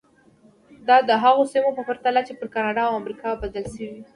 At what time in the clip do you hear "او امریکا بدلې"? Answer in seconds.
2.87-3.69